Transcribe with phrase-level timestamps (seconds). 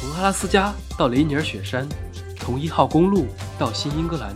[0.00, 1.86] 从阿拉斯加到雷尼尔雪山，
[2.38, 3.26] 从一号公路
[3.58, 4.34] 到新英格兰，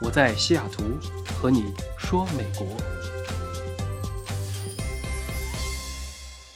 [0.00, 0.82] 我在西雅图
[1.34, 2.66] 和你说美国。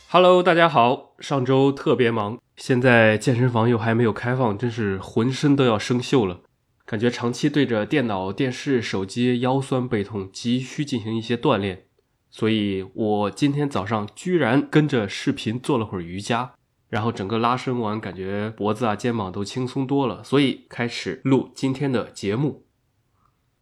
[0.09, 6.41] Hello，大家好，上周特别忙，现在健身房又还没有开放，真是浑身都要生锈了，
[6.87, 11.85] 感觉长期对着电脑、电视、手机，腰酸背痛，急需进行一些锻炼。
[12.31, 16.53] 所以我今天早上居然跟着视频做了会儿瑜伽。
[16.93, 22.67] 然后整个拉伸完，感觉脖子啊、肩膀都轻松多了，所以开始录今天的节目。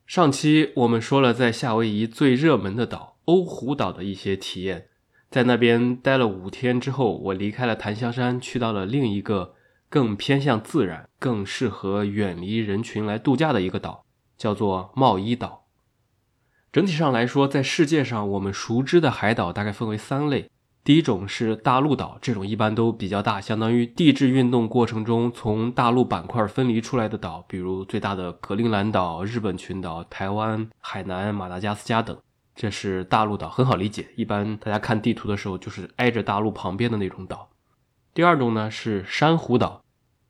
[0.04, 4.88] 上期我们说了在夏威夷最热门的岛欧胡岛的一些体验，
[5.30, 9.54] 在那边待了五天之后，我离开了檀香山，去到了另一个
[9.88, 14.04] 更偏向自然、更适合远离人群来度假的一个岛，
[14.36, 15.68] 叫做茂伊岛。
[16.72, 20.50] 整体上来说，在世界上我们熟知的海岛大概分为三类。
[20.82, 32.16] 第一种是大陆岛，这种一般都比较大，相当于地质运动过程中从大陆板块分离出来的岛，比如最大的格陵兰岛、日本群岛、台湾、海南、马达加斯加等，
[32.54, 34.08] 这是大陆岛，很好理解。
[34.16, 37.50] 一般大家看地图的时候，就是挨着大陆旁边的那种岛。
[38.14, 39.82] 第二种呢是珊瑚岛，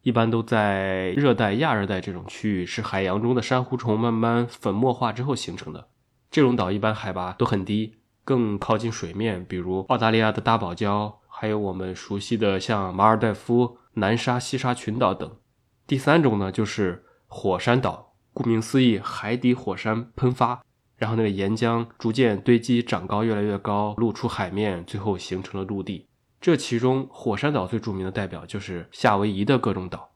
[0.02, 5.86] 一般都在热带、亚热带这种区域，是海洋中的珊瑚虫慢慢粉末化之后形成的。
[6.28, 7.94] 这种岛一般海拔都很低。
[8.24, 15.36] 更靠近水面，比如澳大利亚的大堡礁，还有我们熟悉的像马尔代夫、南沙、西沙群岛等。
[15.86, 20.62] 第三种呢，就是火山岛，顾名思义，海底火山喷发，
[20.96, 26.06] 然后那个岩浆逐渐堆积，长高越来越高，露出海面，最后形成了陆地。
[26.40, 30.12] 这其中，火山岛最著名的代表就是夏威夷的各种岛。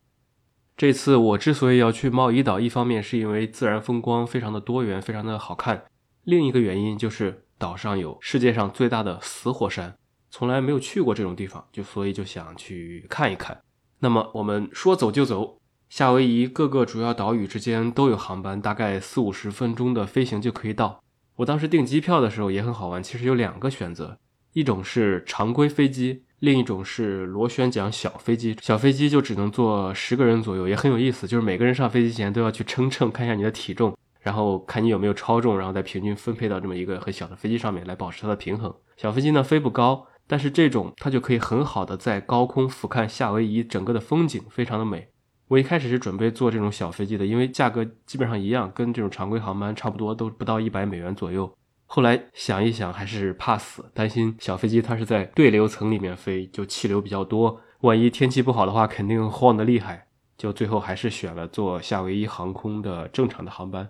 [0.76, 5.84] 这次我之所以要去贸易岛，一方面是因为自然风光非常的多元，非常的好看，
[6.22, 7.43] 另一个原因就是。
[7.58, 9.96] 岛上有世界上最大的死火山，
[10.30, 13.58] 从来没有去过这种地方，就所以就想去看一看。
[14.00, 21.02] 那么我们说走就走，夏威夷各个主要岛屿之间都有航班，大概四五十分钟的飞行就可以到。
[21.36, 24.18] 我当时订机票的时候也很好玩，其实有两个选择，
[24.52, 28.56] 一种是常规飞机，另一种是螺旋桨小飞机。
[28.60, 33.96] 小飞机就只能坐十个人左右，也很有意思，就是每个人上飞机前都要去称称，看一下你的体重。
[34.24, 38.74] 然后看你有没有超重，然后再平均分配到这么一个很小的飞机上面来保持它的平衡。
[38.96, 45.06] 小飞机呢飞不高，但是这种它就可以很好的在高空俯瞰夏威夷整个的风景，非常的美。
[45.48, 51.54] 我一开始是准备坐这种小飞机的，因为价格基本上一样，跟这种常规航班差不多，都不到一百美元左右。
[51.84, 60.06] 后来想一想，还是怕死，担心小飞机它是在对流层里面飞，就气流比较多，万一天气不好的话，肯定晃得厉害。
[60.38, 63.88] 就最后还是选了坐夏威夷航空的正常的航班。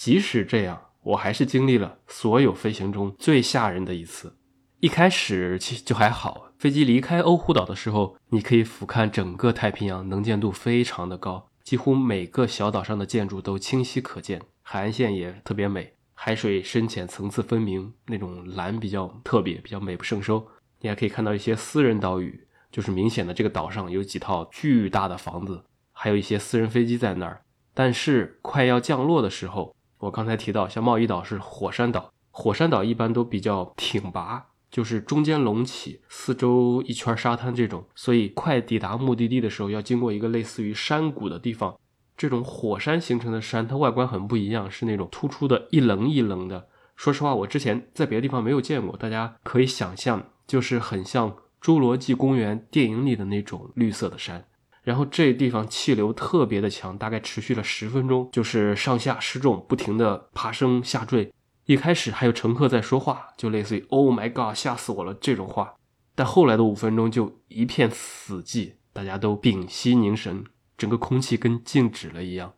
[0.00, 4.34] 即使这样，我还是经历了所有飞行中最吓人的一次。
[4.78, 20.42] 一开始其实就还好，飞机离开欧胡岛的时候，你可以俯瞰整个太平洋，能见度非常的高，几乎每个小岛上的建筑都清晰可见，海岸线也特别美，海水深浅层次分明，那种蓝比较特别，比较美不胜收。
[20.80, 25.62] 你还可以看到一些私人岛屿，就是明显的这个岛上有几套巨大的房子，
[25.92, 27.42] 还有一些私人飞机在那儿。
[27.74, 41.78] 但是快要降落的时候，我刚才提到，像贸易岛是火山岛，火山岛一般都比较挺拔，就是中间隆起，四周一圈沙滩这种，所以快抵达目的地的时候，要经过一个类似于山谷的地方。
[42.16, 46.68] 这种火山形成的山，它外观很不一样，是那种突出的一棱一棱的。
[46.96, 51.30] 说实话，我之前在别的地方没有见过，大家可以想象，就是很像
[51.62, 54.44] 《侏罗纪公园》电影里的那种绿色的山。
[54.90, 61.32] 然后这地方气流特别的强，大概持续了十分钟，就是上下失重，不停的爬升下坠。
[61.66, 65.76] 一开始还有乘客在说话，就类似于 “Oh my God，吓死我了”这种话。
[66.16, 70.44] 但后来的五分钟就一片死寂，大家都屏息凝神，
[70.76, 72.54] 整个空气跟静止了一样。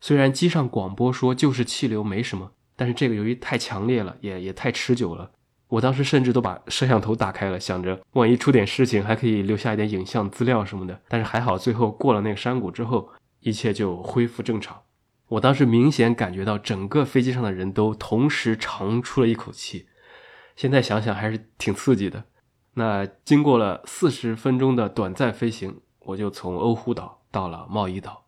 [0.00, 5.32] 虽然机上广播说就是气流没什么，但是这个由于太强烈了，也也太持久了。
[5.68, 11.00] 我当时甚至都把摄像头打开了，想着万一出点事情，还可以留下一点影像资料什么的。
[11.08, 13.10] 但是还好，最后过了那个山谷之后，
[13.40, 14.82] 一切就恢复正常。
[15.28, 19.86] 我当时明显感觉到整个飞机上的人都同时长出了一口气。
[20.56, 22.24] 现在想想还是挺刺激的。
[22.74, 28.24] 那经过了四十分钟的短暂飞行，我就从欧胡岛到了贸易岛。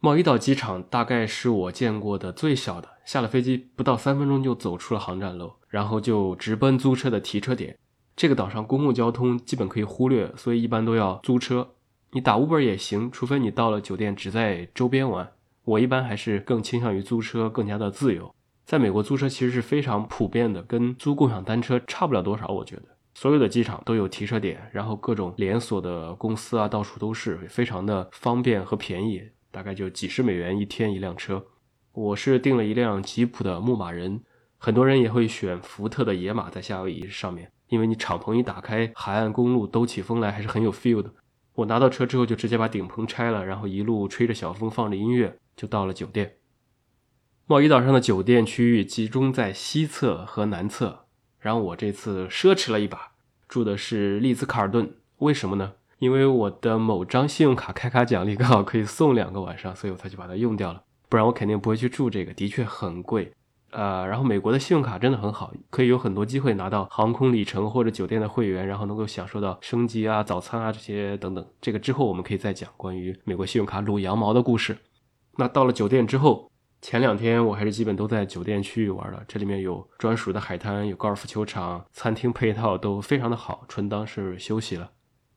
[0.00, 2.97] 贸易岛机场大概是我见过的最小的。
[3.08, 7.74] 下了飞机不到三分钟就走出了航站楼，然后就直奔租车的提车点。
[8.14, 11.70] 这个岛上公共交通基本可以忽略，所以一般都要租车。
[12.10, 15.26] 你打 Uber 也行，除非你到了酒店只在周边玩。
[15.64, 18.30] 我一般还是更倾向于租车，更加的自由。
[18.66, 22.48] 在美国租车其实是非常普遍的，跟租共享单车差不了多少。
[22.48, 22.82] 我觉得
[23.14, 31.42] 所有的机场都有提车点，然后各种连锁的公司啊，到处都是，非常的方便和便宜，大概就几十美元一天一辆车。
[31.98, 34.20] 我是订了一辆吉普的牧马人，
[34.56, 41.12] 很多人也会选福特的野马在夏威夷上面，因为你敞篷一打开，海岸公路兜起风来还是很有 feel 的。
[41.54, 46.36] 我拿到车之后就直接把顶棚拆了，然后一路吹着小风，放着音乐就到了酒店。
[47.46, 51.06] 贸易岛上的酒店区域集中在西侧和南侧。
[51.40, 53.10] 然后我这次奢侈了一把，
[53.48, 54.94] 住的是丽兹卡尔顿。
[55.18, 55.72] 为什么呢？
[55.98, 60.84] 因为我的某张信用卡开卡奖励刚好可以送两个晚上，所以我才去把它用掉了。
[61.08, 63.32] 不然我肯定不会去住这个，的确很贵。
[63.70, 71.46] 呃，然后美国的信用卡真的很好，可以有很多机会拿到航空里程或者酒店的会员，然后能够享受到升级啊、早餐啊这些等等。
[71.60, 74.78] 这个之后我们可以再讲关于美国信用卡撸羊毛的故事。
[75.36, 76.50] 那到了酒店之后。
[76.80, 84.88] 前两天我还是基本都在酒店区域玩了，这里面有专属的海滩，有高尔夫球场，餐厅配套都非常的好，纯当是休息了。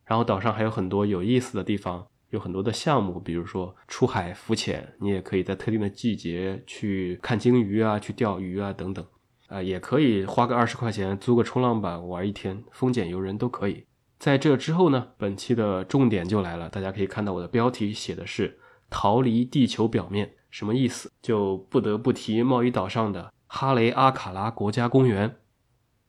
[0.06, 9.06] 然后岛上还有很多有意思的地方，有很多的项目，比如说出海浮潜，你也可以在特定的季节去看鲸鱼啊，去钓鱼啊等等，
[9.48, 13.86] 啊，也可以花个二十块钱租个冲浪板玩一天，风俭由人都可以。
[14.18, 20.34] 在这之后呢，本期的重点就来了，大家可以看到我的标题写的是逃离地球表面。
[20.50, 21.12] 什么意思？
[21.22, 25.38] 就不得不提贸易岛上的哈雷阿卡拉国家公园。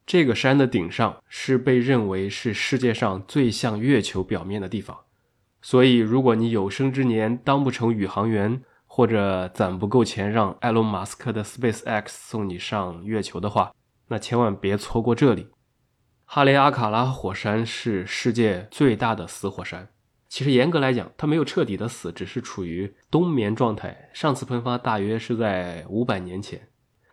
[0.04, 4.98] 这个山的顶上是被认为是世界上最像月球表面的地方。
[5.62, 13.72] 所以，如果你有生之年当不成宇航员，或者攒不够钱让埃隆·马斯克的 SpaceX 送你上月球的话，
[14.08, 15.48] 那千万别错过这里。
[16.24, 19.88] 哈雷阿卡拉火山是世界最大的死火山。
[20.28, 24.10] 其实严格来讲，它没有彻底的死，只是处于冬眠状态。
[24.12, 26.68] 上次喷发大约是在五百年前。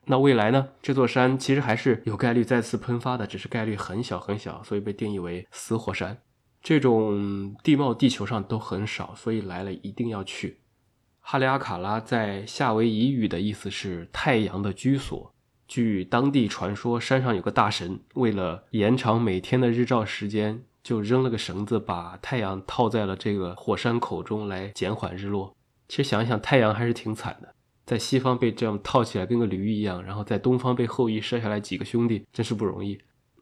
[0.05, 0.69] 那未来呢？
[0.81, 6.17] 这座山其实还是有概率再次喷发的，只是概率很小很小，所以被定义为死火山。
[6.61, 10.59] 这种地貌地球上都很少，所以来了一定要去。
[11.19, 15.33] 哈利阿卡拉在夏威夷语的意思是太阳的居所。
[15.67, 20.63] 据当地传说，山上有个大神，为了延长每天的日照时间。
[20.81, 25.53] 就扔了个绳子，把太阳套在了这个火山口中来减缓日落。
[25.89, 27.53] 其实想一想，太阳还是挺惨的，
[27.85, 32.97] 在西方被这样套起来跟个驴一样，然后在东方被后羿射下来几个兄弟，真是不容易。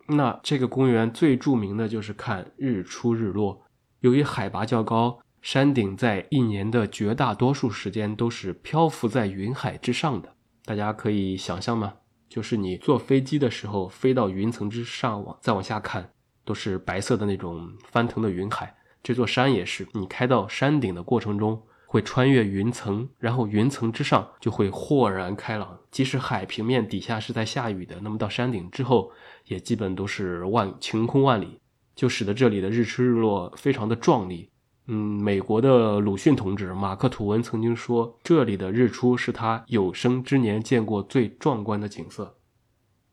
[0.08, 3.64] 那这个公园最著名的就是看日出日落。
[4.00, 10.34] 由于海拔较高，山顶在一年的绝大多数时间都是漂浮在云海之上的。
[10.66, 11.94] 大家可以想象吗？
[12.30, 16.12] 就是你坐飞机的时候，飞到云层之上，往再往下看。
[16.44, 18.74] 都是白色的那种翻腾的云海，
[19.04, 19.86] 这座山也是。
[19.92, 25.80] 你开到山顶的过程中，会穿越云层，然后云层之上就会豁然开朗。
[25.90, 29.12] 即使海平面底下是在下雨的，那么到山顶之后，
[29.46, 31.60] 也基本都是万晴空万里，
[31.96, 34.52] 就使得这里的日出日落非常的壮丽。
[34.86, 42.38] 嗯，美国的鲁迅同志马克吐温曾经说，这里的日出是他有生之年见过最壮观的景色。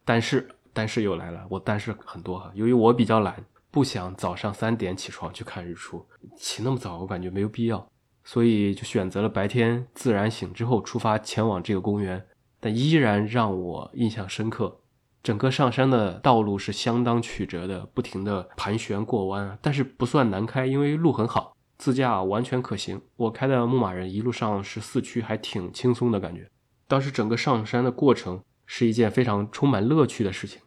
[0.05, 0.49] 但是。
[0.77, 2.51] 但是又来了，我但是很多哈。
[2.53, 6.05] 由于我比较懒，不想早上三点起床去看日出，
[6.37, 7.89] 起那么早我感觉没有必要，
[8.25, 12.27] 所以就选择了白天自然醒之后出发前往这个公园。
[12.59, 14.81] 但依然让我印象深刻，
[15.23, 22.99] 整个上山的道路是相当曲折的，不停的盘旋过弯，但是不算难开，因为路很好，自驾完全可行。
[23.17, 26.49] 我开的牧马人一路上是四驱，还挺轻松的感觉。
[26.89, 30.63] 当时整个上山的过程是一件非常充满乐趣的事情。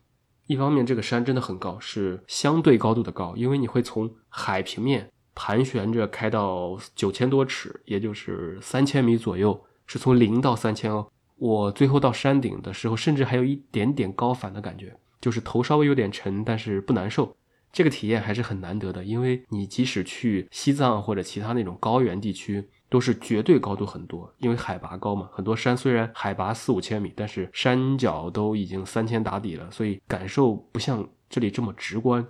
[0.45, 11.07] 一方面，这个山真的很高，是相对高度的高，因为你会从海平面盘旋着开到九千多尺，也就是三千米左右，是从零到三千哦。
[11.37, 17.35] 我最后到山顶的时候，甚至还有一点点高反的感觉，就是头稍微有点沉，但是不难受。
[17.71, 22.67] 这个体验还是很难得的，因为你即使去西藏或者其他那种高原地区。
[22.89, 25.27] 都是绝对高度很多，因为海拔高嘛。
[25.33, 32.25] 很多山虽然海拔四五千米，但是山脚都已经三千打底了，所以感受不像这里这么直观。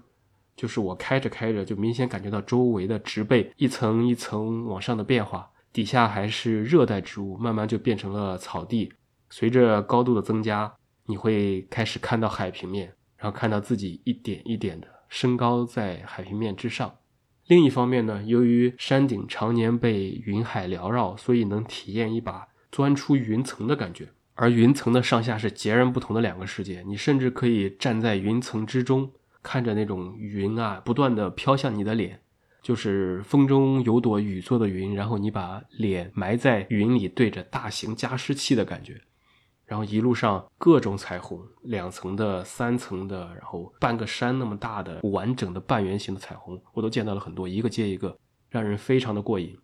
[0.57, 8.91] 就是我开着开着，就明显感觉到周围的植被一层一层往上的变化，底下还是热带植物，慢慢就变成了草地。
[9.29, 10.73] 随着高度的增加，
[11.05, 16.93] 你会开始看到海平面，然后看到自己一点一点的升高在海平面之上。
[17.45, 24.09] 另一方面呢，由于山顶常年被云海缭绕，所以能体验一把钻出云层的感觉。
[24.33, 29.09] 而云层的上下是截然不同的两个世界，你甚至可以站在云层之中，
[29.47, 32.19] 看着那种云啊不断的飘向你的脸，
[32.61, 38.99] 就是风中有朵雨做的云，然后你把脸埋在云里，对着大型加湿器的感觉。
[39.65, 48.17] 然后一路上各种彩虹，两层的、三层的，然后半个山那么大的完整的半圆形的彩虹，我都见到了很多，一个接一个，
[48.49, 49.57] 让人非常的过瘾。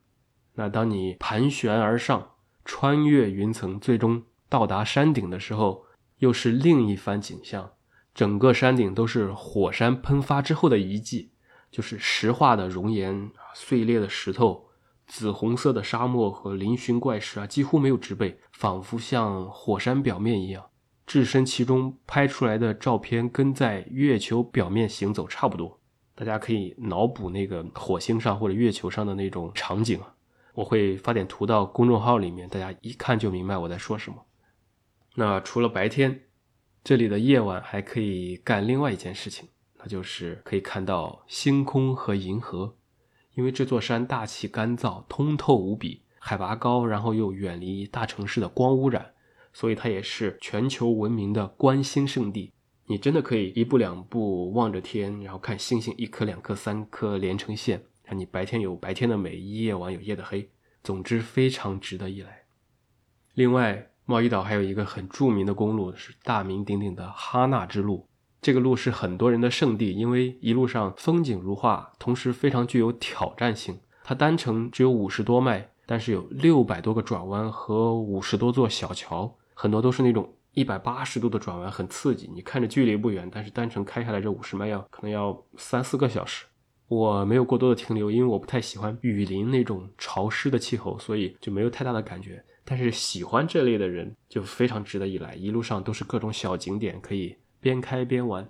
[0.55, 2.25] 那当你盘旋而上，
[2.63, 5.83] 穿越云层，最终到达山顶的时候，
[6.19, 7.69] 又是另一番景象。
[8.13, 11.31] 整个山顶都是火山喷发之后的遗迹，
[11.71, 14.69] 就是石化的熔岩、碎裂的石头。
[15.05, 20.63] 紫红色的沙漠和嶙峋怪石啊，几乎没有植被，仿佛像火山表面一样。
[21.05, 25.77] 置身其中拍出来的照片，跟在月球表面行走差不多。
[26.15, 30.15] 大家可以脑补那个火星上或者月球上的那种场景啊。
[30.53, 34.23] 我会发点图到公众号里面，大家一看就明白我在说什么。
[35.15, 36.23] 那除了白天，
[36.83, 39.47] 这里的夜晚还可以干另外一件事情，
[39.77, 42.75] 那就是可以看到星空和银河。
[43.35, 49.13] 因为这座山大气干燥、通透无比，海拔高，然后又远离大城市的光污染，
[49.53, 52.51] 所以它也是全球闻名的观星圣地。
[52.87, 57.81] 你真的可以一步两步望着天，然后看星星一颗、两颗、三颗连成线。
[58.03, 60.49] 让你白天有白天的美，夜晚有夜的黑。
[60.83, 62.43] 总之，非常值得一来。
[63.33, 68.07] 另外，贸易岛还有一个很著名的公路，是大名鼎鼎的哈纳之路。
[68.41, 73.79] 这个路是很多人的圣地，因为一路上风景如画，同时非常具有挑战性。
[74.03, 82.29] 它单程只有五十多迈，但是有六百多个转弯和五十多座小桥，很多都是那种一百八十度的转弯，很刺激。
[82.33, 86.45] 你看着距离不远，但是单程开下来这五十迈要可能要三四个小时。
[86.93, 92.43] 我没有过多的停留，因为我不太喜欢雨林那种潮湿的气候，所以就没有太大的感觉。
[92.63, 97.35] 但是喜欢这类的人就非常值得一来，一路上都是各种小景点可以。
[97.59, 98.47] 边开边玩。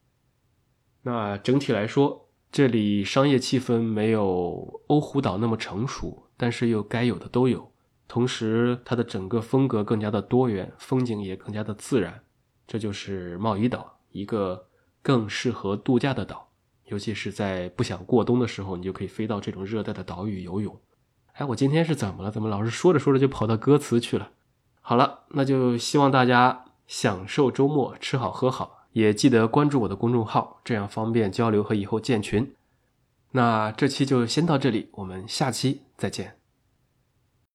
[1.03, 7.71] 那整体来说，这里商业气氛没有欧胡岛那么成熟，但是又该有的都有。
[8.07, 12.21] 同时，它的整个风格更加的多元，风景也更加的自然。
[12.65, 14.67] 这就是贸易岛，一个
[15.01, 16.49] 更适合度假的岛。
[16.85, 20.77] 尤其是在不想过冬的时候，你就可以飞到这种热带的岛屿游泳。
[21.33, 22.29] 哎，我今天是怎么了？
[22.29, 24.29] 怎么老是说着说着就跑到歌词去了？
[24.81, 28.85] 好了，那就希望大家享受周末，吃好喝好。
[28.91, 32.53] 也记得关注我的公众号，这样方便交流和以后建群。
[33.31, 36.42] 那这期就先到这里，我们下期再见。